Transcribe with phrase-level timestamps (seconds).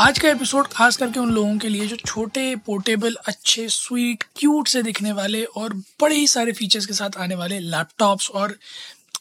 [0.00, 4.68] आज का एपिसोड खास करके उन लोगों के लिए जो छोटे, पोर्टेबल, अच्छे स्वीट क्यूट
[4.68, 8.52] से दिखने वाले और बड़े ही सारे फीचर्स के साथ आने वाले लैपटॉप्स और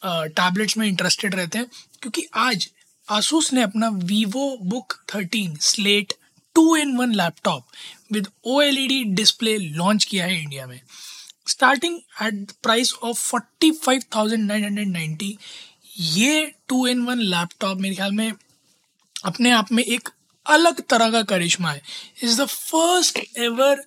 [0.04, 1.68] टैबलेट्स में इंटरेस्टेड रहते हैं,
[2.02, 2.68] क्योंकि आज
[3.08, 6.14] आसूस ने अपना Vivo Book thirteen Slate
[6.56, 7.66] two in one laptop
[8.14, 10.80] with O L E D display launch किया है इंडिया में।
[11.48, 15.38] Starting at price of forty five thousand nine hundred ninety
[16.12, 18.32] ये टू इन वन लैपटॉप मेरे ख्याल में
[19.16, 20.10] अपने आप में एक
[20.46, 21.82] अलग तरह का करिश्मा है।
[22.24, 23.84] Is the first ever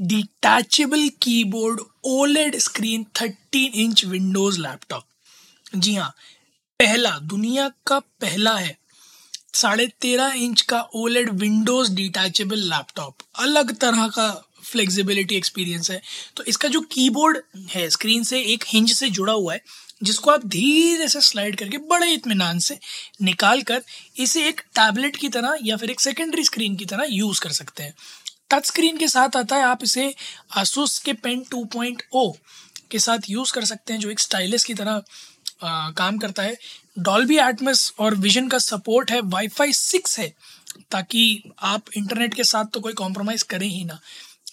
[0.00, 5.04] detachable keyboard OLED screen thirteen inch Windows laptop
[5.76, 6.14] जी हाँ
[6.80, 8.76] पहला, दुनिया का पहला है।
[9.54, 14.28] साढ़े तेरह इंच का ओलेड विंडोज़ डिटैचेबल लैपटॉप अलग तरह का
[14.66, 16.00] फ्लेक्सिबिलिटी एक्सपीरियंस है।
[16.36, 17.38] तो इसका जो कीबोर्ड
[17.70, 19.62] है स्क्रीन से एक हिंज से जुड़ा हुआ है
[20.02, 22.78] जिसको आप धीरे से स्लाइड करके बड़े इतमान से
[23.22, 23.82] निकाल कर
[24.16, 27.82] इसे एक टैबलेट की तरह या फिर एक सेकेंडरी स्क्रीन की तरह यूज़ कर सकते
[27.82, 27.94] हैं।
[28.50, 30.14] टच स्क्रीन के साथ आता है आप इसे
[30.56, 32.32] आसूस के पेन 2.0
[32.90, 35.02] के साथ यूज़ कर सकते हैं जो एक स्टाइलिस की तरह
[35.62, 36.56] आ, काम करता है।
[36.98, 40.28] डॉल्बी एटमस और विजन का सपोर्ट है वाईफाई सिक्स है
[40.90, 43.98] ताकि आप इंटरनेट के साथ तो कोई कॉम्प्रोमाइज़ करें ही ना।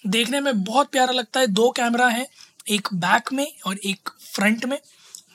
[0.06, 2.28] देखने में बहुत प्यारा लगता है। दो कैमरा है,
[2.70, 4.78] एक बैक में और एक फ्रंट में।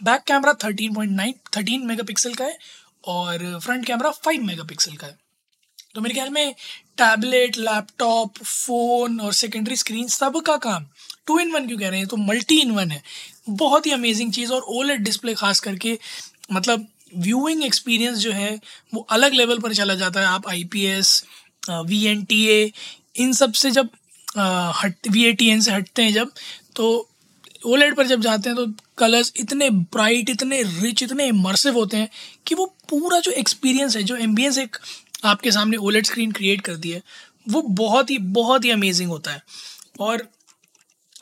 [0.02, 2.58] बैक कैमरा 13.9 13 मेगापिक्सल का है
[3.04, 5.18] और फ्रंट कैमरा 5 मेगापिक्सल का है।
[5.94, 6.54] तो मेरे ख्याल में
[6.98, 10.86] टैबलेट लैपटॉप फ़ोन और सेकेंडरी स्क्रीन सब का काम
[11.26, 12.08] टू इन वन क्यों कह रहे हैं?
[12.08, 13.02] तो मल्टी इन वन है।
[13.50, 15.98] बहुत ही अमेजिंग चीज़ और ओलेट डिस्प्ले खास करके
[16.52, 18.60] मतलब व्यूइंग एक्सपीरियंस जो है,
[18.94, 21.24] वो अलग लेवल पर चला जाता है। आप I P S
[21.70, 22.70] V N T A
[23.16, 23.88] इन सबसे जब
[24.76, 26.32] हट वी ए टी एन से हटते हैं जब
[26.76, 27.08] तो
[27.66, 28.66] ओलेड पर जब जाते हैं तो
[28.98, 32.08] कलर्स इतने ब्राइट इतने रिच इतने इमर्सिव होते हैं
[32.46, 34.76] कि वो पूरा जो एक्सपीरियंस है, जो एम्बियंस एक
[35.24, 37.02] आपके सामने ओलेट स्क्रीन क्रिएट करती है,
[37.48, 39.42] वो बहुत ही बहुत ही अमेजिंग होता है।
[40.00, 40.26] और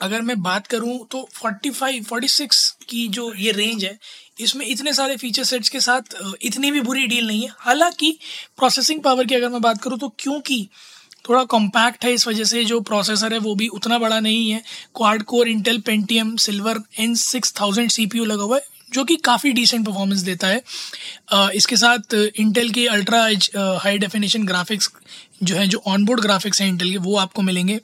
[0.01, 3.99] अगर मैं बात करूँ तो 45 46 की जो ये रेंज है,
[4.41, 8.19] इसमें इतने सारे फीचर सेट्स के साथ इतनी भी बुरी डील नहीं है। हालाँकि
[8.59, 10.69] प्रोसेसिंग पावर की अगर मैं बात करूँ तो क्योंकि
[11.29, 14.63] थोड़ा कॉम्पैक्ट है इस वजह से जो प्रोसेसर है वो भी उतना बड़ा नहीं है।
[14.97, 19.05] Quad core Intel Pentium Silver N six thousand C P U लगा हुआ है, जो
[19.05, 20.63] कि काफ़ी डिसेंट परफॉर्मेंस देता है।
[21.55, 23.23] इसके साथ इंटेल के अल्ट्रा
[23.83, 24.91] हाई डेफिनेशन ग्राफिक्स
[25.43, 27.81] जो है, जो ऑनबोर्ड ग्राफिक्स हैं इंटेल के, वो आपको मिलेंगे।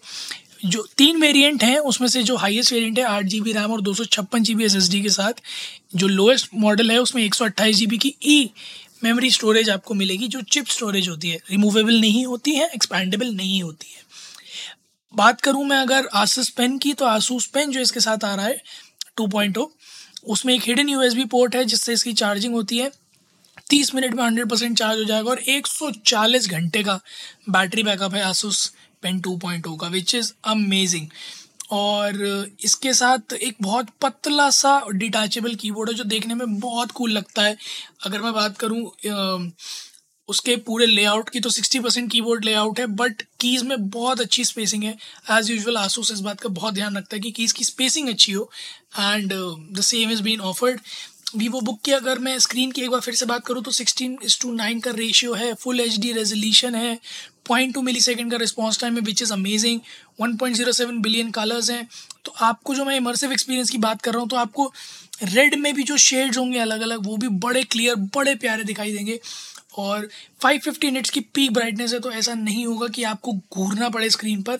[0.64, 3.80] जो तीन वेरिएंट हैं, उसमें से जो हाईएस्ट वेरिएंट है आठ जी बी रैम और
[3.80, 5.40] दो सौ छप्पन G B S S D के साथ।
[5.96, 8.50] जो लोएस्ट मॉडल है, उसमें एक सौ अट्ठाईस जी बी की ई
[9.02, 13.62] मेमोरी स्टोरेज आपको मिलेगी जो चिप स्टोरेज होती है। रिमूवेबल नहीं होती है, एक्सपैंडेबल नहीं
[13.62, 14.00] होती है।
[15.14, 18.46] बात करूँ मैं अगर आसूस पेन की तो आसूस पेन जो इसके साथ आ रहा
[18.46, 18.62] है
[19.16, 19.58] टू पॉइंट
[20.24, 22.90] उसमें एक हिडन यूएसबी पोर्ट है, जिससे इसकी चार्जिंग होती है।
[23.70, 27.00] तीस मिनट में हंड्रेड परसेंट चार्ज हो जाएगा और एक सौ चालीस घंटे का
[27.50, 28.66] बैटरी बैकअप है आसूस
[29.02, 31.06] पेन टू पॉइंट का विच इज़ अमेजिंग
[31.72, 32.22] और
[32.64, 37.42] इसके साथ एक बहुत पतला सा डिटैचेबल कीबोर्ड है, जो देखने में बहुत कूल लगता
[37.42, 37.56] है।
[38.06, 39.50] अगर मैं बात करूँ
[40.28, 44.20] उसके पूरे लेआउट की तो sixty percent keyboard layout है बट कीज़ में बहुत
[44.20, 44.96] अच्छी स्पेसिंग है।
[45.30, 48.32] एज़ यूजल आसूस इस बात का बहुत ध्यान रखता है कि कीज़ की स्पेसिंग अच्छी
[48.32, 48.50] हो
[48.98, 50.80] and the same is been offered
[51.36, 54.16] Vivo Book की अगर मैं स्क्रीन की एक बार फिर से बात करूँ तो सिक्सटीन
[54.24, 56.98] इस टू नाइन का रेशियो है फुल एच डी रेजोल्यूशन है
[57.48, 59.80] पॉइंट टू मिली सेकेंड का रिस्पॉन्स टाइम है which is amazing
[60.20, 61.86] one point zero seven billion colours हैं।
[62.24, 64.72] तो आपको जो मैं इमर्सिव एक्सपीरियंस की बात कर रहा हूँ तो आपको
[65.24, 68.92] रेड में भी जो शेड्स होंगे अलग अलग वो भी बड़े क्लियर बड़े प्यारे दिखाई
[68.92, 69.18] देंगे।
[69.78, 70.08] और
[70.40, 74.42] 550 निट्स की पीक ब्राइटनेस है तो ऐसा नहीं होगा कि आपको घूरना पड़े स्क्रीन
[74.42, 74.58] पर।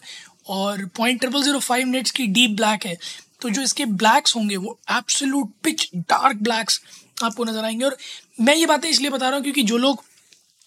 [0.49, 2.97] और point triple zero five nits की डीप ब्लैक है
[3.43, 6.81] तो जो इसके ब्लैक्स होंगे, वो एब्सोल्यूट पिच डार्क ब्लैक्स
[7.23, 7.97] आपको नज़र आएँगे। और
[8.41, 10.03] मैं ये बातें इसलिए बता रहा हूँ क्योंकि जो लोग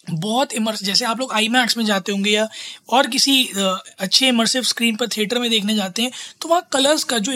[0.08, 2.48] बहुत इमर्स जैसे आप लोग आई मैक्स में जाते होंगे या
[2.90, 6.12] और किसी अच्छे इमर्सिव स्क्रीन पर थिएटर में देखने जाते हैं
[6.42, 7.32] तो वहाँ कलर्स का जो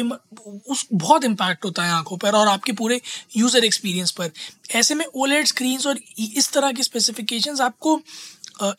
[0.68, 3.00] उस बहुत इम्पैक्ट होता है आँखों पर और आपके पूरे
[3.38, 4.31] यूज़र एक्सपीरियंस पर।
[4.71, 8.01] ऐसे में ओलेड स्क्रीन्स और इस तरह की स्पेसिफिकेशंस आपको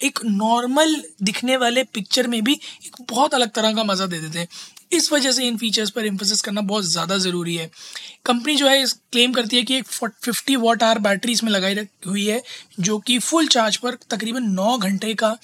[0.04, 4.38] एक नॉर्मल दिखने वाले पिक्चर में भी एक बहुत अलग तरह का मज़ा दे देते
[4.38, 4.48] हैं।
[4.92, 7.70] इस वजह से इन फीचर्स पर इम्फोसिस करना बहुत ज़्यादा ज़रूरी है।
[8.26, 11.87] कंपनी जो है, इस क्लेम करती है कि एक फिफ्टी वॉट आर बैटरी इसमें लगाई
[12.06, 12.42] हुई है,
[12.81, 15.37] जो कि फुल चार्ज पर तकरीबन नौ घंटे का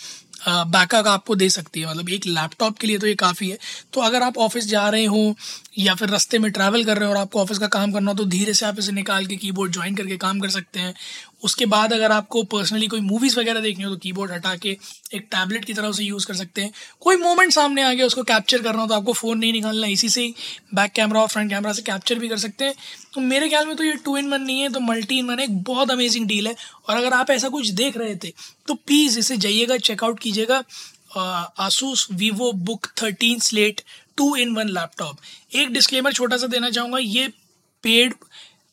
[0.49, 3.59] बैकअप आपको दे सकती है। मतलब एक लैपटॉप के लिए तो ये काफ़ी है।
[3.93, 5.35] तो अगर आप ऑफ़िस जा रहे हो,
[5.79, 8.17] या फिर रास्ते में ट्रैवल कर रहे हो और आपको ऑफ़िस का काम करना हो
[8.17, 10.95] तो धीरे से आप इसे निकाल के कीबोर्ड ज्वाइन करके काम कर सकते हैं।
[11.43, 14.77] उसके बाद अगर आपको पर्सनली कोई मूवीज़ वगैरह देखनी हो तो कीबोर्ड हटा के
[15.15, 18.23] एक टैबलेट की तरह उसे यूज़ कर सकते हैं। कोई मोमेंट सामने आ गया, उसको
[18.25, 20.35] कैप्चर करना हो तो आपको फ़ोन नहीं निकालना, इसी से ही
[20.75, 22.75] बैक कैमरा और फ्रंट कैमरा से कैप्चर भी कर सकते हैं।
[23.15, 25.41] तो मेरे ख्याल में तो ये टू इन वन नहीं है तो मल्टी इन वन
[25.41, 26.55] एक बहुत अमेजिंग डील है।
[26.89, 28.33] और अगर आप ऐसा कुछ देख रहे थे
[28.69, 30.63] तो प्लीज़ इसे जाइएगा चेकआउट कीजिएगा
[31.61, 33.81] Asus Vivo Book thirteen Slate
[34.17, 37.29] two in one laptop एक डिस्क्लेमर छोटा सा देना चाहूँगा, ये
[37.85, 38.15] पेड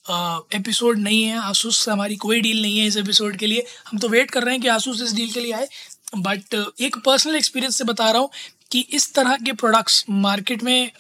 [0.10, 4.00] एपिसोड नहीं है आसूस से हमारी कोई डील नहीं है इस एपिसोड के लिए। हम
[4.00, 5.68] तो वेट कर रहे हैं कि आसूस इस डील के लिए आए
[6.18, 8.30] बट एक पर्सनल एक्सपीरियंस से बता रहा हूँ
[8.72, 10.92] कि इस तरह के प्रोडक्ट्स मार्केट में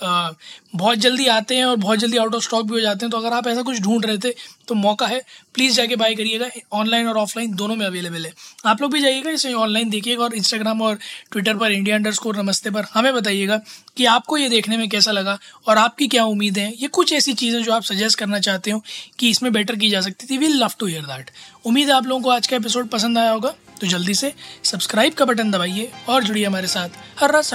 [0.75, 3.17] बहुत जल्दी आते हैं और बहुत जल्दी आउट ऑफ़ स्टॉक भी हो जाते हैं। तो
[3.17, 4.33] अगर आप ऐसा कुछ ढूंढ रहे थे
[4.67, 5.21] तो मौका है।
[5.53, 8.31] प्लीज़ जाके बाय करिएगा। ऑनलाइन और ऑफलाइन दोनों में अवेलेबल है।
[8.65, 10.97] आप लोग भी जाइएगा, इसे ऑनलाइन देखिएगा और इंस्टाग्राम और
[11.31, 13.59] ट्विटर पर इंडिया अंडर स्कोर नमस्ते पर हमें बताइएगा
[13.97, 15.37] कि आपको ये देखने में कैसा लगा
[15.67, 18.83] और आपकी क्या उम्मीदें हैं। ये कुछ ऐसी चीज़ें जो आप सजेस्ट करना चाहते हो
[19.19, 21.31] कि इसमें बेटर की जा सकती थी। We love to hear that
[21.65, 24.31] उम्मीद है आप लोगों को आज का एपिसोड पसंद आया होगा। तो जल्दी से
[24.63, 26.89] सब्सक्राइब का बटन दबाइए और जुड़िए हमारे साथ।
[27.19, 27.43] हर रात